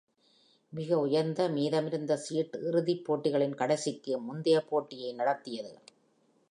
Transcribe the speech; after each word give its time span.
மிக 0.73 0.97
உயர்ந்த 0.99 1.49
மீதமிருந்த 1.49 2.13
சீட் 2.15 2.55
இறுதி 2.61 2.95
போட்டிகளின் 3.05 3.55
கடைசிக்கு 3.55 4.19
முந்தைய 4.19 4.59
போட்டியை 4.69 5.11
நடத்தியது. 5.13 5.73